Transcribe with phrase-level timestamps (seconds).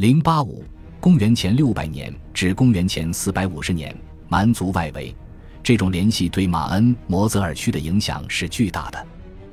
[0.00, 0.64] 零八五，
[0.98, 3.94] 公元前六百年至公元前四百五十年，
[4.30, 5.14] 蛮族外围，
[5.62, 9.06] 这种联系对马恩摩泽尔区的影响是巨大的。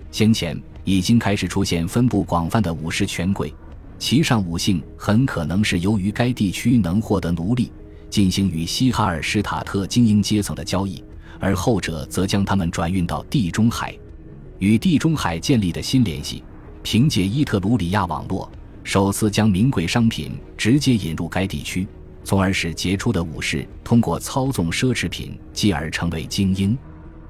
[0.09, 3.53] 先前已经开始出现分布广泛的武士权贵，
[3.99, 7.69] 其上武姓很可能是由于该地区能获得奴隶，
[8.09, 11.03] 进行与西哈尔施塔特精英阶层的交易，
[11.41, 13.93] 而后者则将他们转运到地中海，
[14.59, 16.41] 与地中海建立的新联系，
[16.83, 18.49] 凭借伊特鲁里亚网络。
[18.87, 21.85] 首次将名贵商品直接引入该地区，
[22.23, 26.75] 从而使杰出的武士通过操纵奢侈品继而成为精英。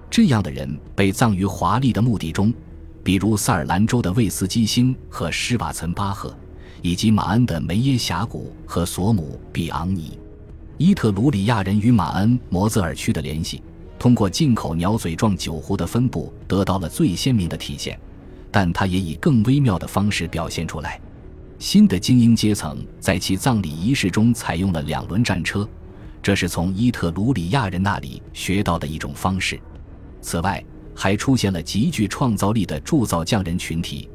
[0.08, 2.54] 这样的人被葬于华丽的墓地中，
[3.04, 6.32] 比如萨尔兰州的魏斯基星和施瓦岑巴赫，
[6.84, 10.16] 以及马恩的梅耶峡谷和索姆比昂尼。
[10.78, 13.64] 伊特鲁里亚人与马恩摩泽尔区的联系，
[13.98, 18.00] 通过进口鸟嘴状酒壶的分布得到了最鲜明的体现，
[18.52, 21.02] 但它也以更微妙的方式表现出来。
[21.60, 25.68] 新的精英阶层在其葬礼仪式中采用了两轮战车，
[26.22, 29.60] 这是从伊特鲁里亚人那里学到的一种方式。
[30.22, 34.08] 此外，还出现了极具创造力的铸造匠人群体，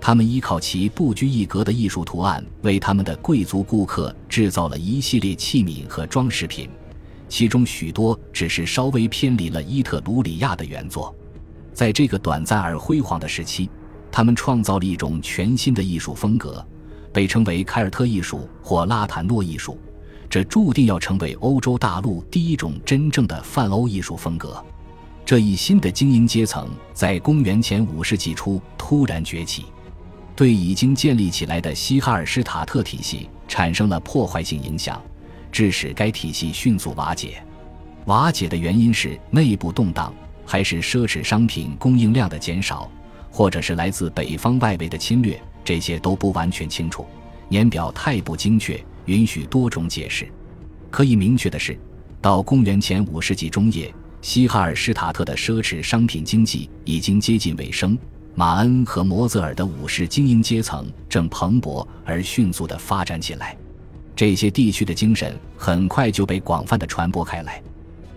[0.00, 6.70] 他们依靠其不拘一格的艺术图案，为他们的贵族顾客制造了一系列器皿和装饰品，
[7.28, 11.14] 其中许多只是稍微偏离了伊特鲁里亚的原作。
[11.74, 13.68] 在这个短暂而辉煌的时期，
[14.10, 16.66] 他们创造了一种全新的艺术风格。
[17.12, 19.78] 被称为凯尔特艺术或拉坦诺艺术，
[20.28, 24.62] 这注定要成为欧洲大陆第一种真正的泛欧艺术风格。
[25.24, 29.66] 这一新的精英阶层在公元前五世纪初突然崛起，
[30.34, 35.02] 对已经建立起来的西哈尔施塔特体系产生了破坏性影响，
[35.52, 37.42] 致使该体系迅速瓦解。
[38.06, 40.14] 瓦解的原因是内部动荡，
[40.46, 42.90] 还是奢侈商品供应量的减少，
[43.30, 45.38] 或者是来自北方外围的侵略？
[45.68, 47.04] 这些都不完全清楚，
[47.50, 50.26] 年表太不精确，允许多种解释。
[50.88, 51.78] 可以明确的是，
[52.22, 57.98] 到公元前五世纪中叶，西哈尔施塔特的奢侈商品经济已经接近尾声。
[58.34, 63.54] 马恩和摩泽尔的武士精英阶层正蓬勃而迅速地发展起来。
[64.16, 67.62] 这些地区的精神很快就被广泛地传播开来。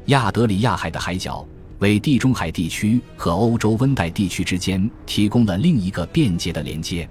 [0.05, 1.45] 亚德里亚海的海角
[1.79, 7.05] 为地中海地区和欧洲温带地区之间提供了另一个便捷的连接。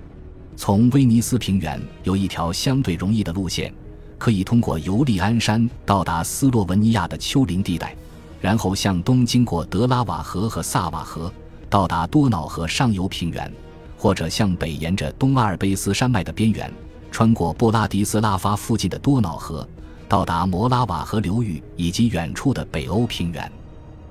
[0.63, 3.73] 从威尼斯平原有一条相对容易的路线，
[4.19, 7.97] 可以通过尤利安山到达斯洛文尼亚的丘陵地带，
[8.43, 11.33] 然后向东经过德拉瓦河和萨瓦河，
[11.71, 13.51] 到达多瑙河上游平原，
[13.97, 16.71] 或者向北沿着东阿尔卑斯山脉的边缘，
[17.11, 19.67] 穿过布拉迪斯拉发附近的多瑙河，
[20.11, 23.51] 到达摩拉瓦河流域以及远处的北欧平原。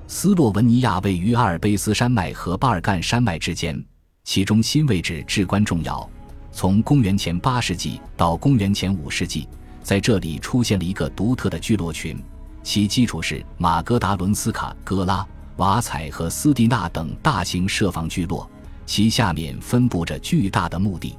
[0.08, 3.80] 斯洛文尼亚位于阿尔卑斯山脉和巴尔干山脉之间，
[4.24, 6.10] 其中心位置至关重要。
[6.52, 9.48] 从公元前八世纪到公元前五世纪，
[9.82, 12.18] 在这里出现了一个独特的聚落群，
[12.62, 18.48] 其基础是马格达伦斯卡、戈拉、瓦采和斯蒂纳等大型设防聚落，
[18.84, 21.16] 其下面分布着巨大的墓地。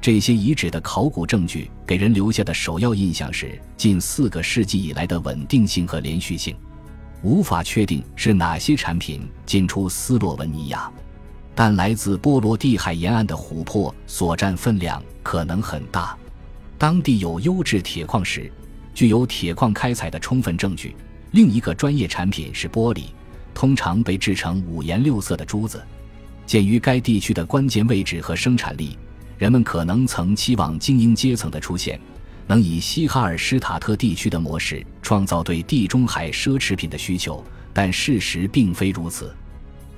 [0.00, 6.56] 这些遗址的考古证据给人留下的首要印象是近四个世纪以来的稳定性和连续性。
[7.22, 10.90] 无法确定是哪些产品进出斯洛文尼亚。
[11.54, 16.16] 但来自波罗的海沿岸的琥珀所占分量可能很大，
[16.78, 18.50] 当地有优质铁矿石，
[18.94, 20.96] 具有铁矿开采的充分证据。
[21.32, 23.04] 另一个专业产品是玻璃，
[23.54, 25.82] 通常被制成五颜六色的珠子。
[26.46, 28.98] 鉴于该地区的关键位置和生产力，
[29.38, 32.00] 人们可能曾期望精英阶层的出现
[32.46, 39.34] 能以西哈尔施塔特地区的模式创造对地中海奢侈品的需求，但事实并非如此。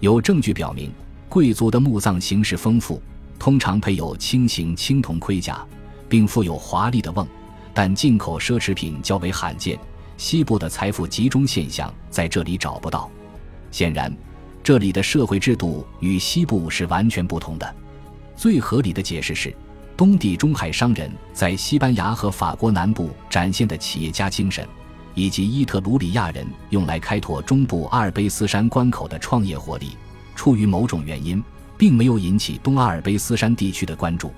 [0.00, 0.92] 有证据表明。
[1.34, 3.02] 贵族的墓葬形式丰富，
[3.40, 5.66] 通常配有轻型青铜盔甲，
[6.08, 7.26] 并附有华丽的瓮，
[7.74, 9.76] 但进口奢侈品较为罕见。
[10.16, 13.10] 西部的财富集中现象在这里找不到。
[13.72, 14.16] 显然，
[14.62, 17.74] 这里的社会制度与西部是完全不同的。
[18.36, 19.52] 最合理的解释是，
[19.96, 24.64] 东地中海商人在西班牙和法国南部展现的企业家精神，
[25.16, 29.96] 以及伊特鲁里亚人用来开拓中部阿尔卑斯山关口的创业活力。
[30.34, 31.42] 出于某种原因，
[31.76, 34.32] 并没有引起东阿尔卑斯山地区的关注。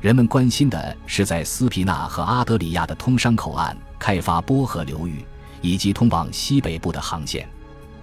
[0.00, 5.24] 人们关心的是在斯皮纳和阿德里亚的通商口岸开发波河流域
[5.60, 7.48] 以及通往西北部的航线。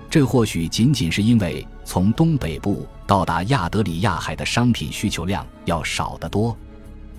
[0.09, 6.55] 这或许仅仅是因为从东北部到达亚德里亚海的商品需求量要少得多。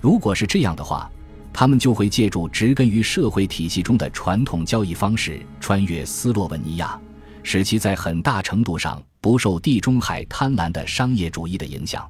[0.01, 1.11] 如果是这样的话，
[1.51, 6.97] 他们就会借助植根于社会体系中的传统交易方式穿越斯洛文尼亚，
[7.43, 9.01] 使其在很大程度上。
[9.21, 12.09] 不受地中海贪婪的商业主义的影响。